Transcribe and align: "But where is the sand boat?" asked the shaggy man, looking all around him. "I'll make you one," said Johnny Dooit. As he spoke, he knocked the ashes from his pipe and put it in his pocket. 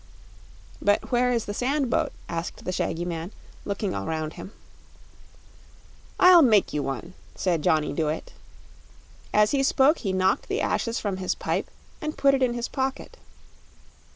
"But 0.81 1.11
where 1.11 1.31
is 1.31 1.45
the 1.45 1.53
sand 1.53 1.91
boat?" 1.91 2.11
asked 2.27 2.65
the 2.65 2.71
shaggy 2.71 3.05
man, 3.05 3.31
looking 3.65 3.93
all 3.93 4.07
around 4.07 4.33
him. 4.33 4.51
"I'll 6.19 6.41
make 6.41 6.73
you 6.73 6.81
one," 6.81 7.13
said 7.35 7.61
Johnny 7.61 7.93
Dooit. 7.93 8.33
As 9.31 9.51
he 9.51 9.61
spoke, 9.61 9.99
he 9.99 10.11
knocked 10.11 10.47
the 10.47 10.59
ashes 10.59 10.97
from 10.99 11.17
his 11.17 11.35
pipe 11.35 11.69
and 12.01 12.17
put 12.17 12.33
it 12.33 12.41
in 12.41 12.55
his 12.55 12.67
pocket. 12.67 13.17